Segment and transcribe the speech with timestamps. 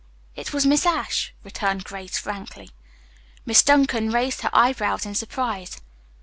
[0.35, 2.71] "It was Miss Ashe," returned Grace frankly.
[3.45, 5.79] Miss Duncan raised her eyebrows in surprise.